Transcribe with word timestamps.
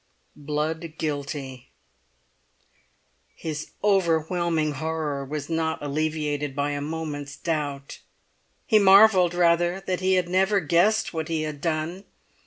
BLOOD 0.35 0.97
GUILTY 0.97 1.67
His 3.35 3.69
overwhelming 3.83 4.71
horror 4.71 5.23
was 5.23 5.47
not 5.47 5.77
alleviated 5.79 6.55
by 6.55 6.71
a 6.71 6.81
moment's 6.81 7.37
doubt. 7.37 7.99
He 8.65 8.79
marvelled 8.79 9.35
rather 9.35 9.79
that 9.85 9.99
he 9.99 10.15
had 10.15 10.27
never 10.27 10.59
guessed 10.59 11.13
what 11.13 11.27
he 11.27 11.43
had 11.43 11.61
done. 11.61 12.05